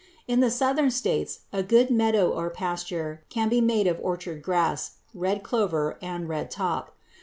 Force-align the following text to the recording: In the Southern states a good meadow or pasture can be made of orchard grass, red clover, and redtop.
In 0.27 0.39
the 0.39 0.49
Southern 0.49 0.89
states 0.89 1.41
a 1.53 1.61
good 1.61 1.91
meadow 1.91 2.31
or 2.31 2.49
pasture 2.49 3.21
can 3.29 3.49
be 3.49 3.61
made 3.61 3.85
of 3.85 3.99
orchard 4.01 4.41
grass, 4.41 4.93
red 5.13 5.43
clover, 5.43 5.99
and 6.01 6.27
redtop. 6.27 6.95